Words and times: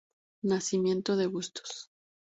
Nacimiento 0.41 1.15
de 1.15 1.27
Bustos 1.27 1.91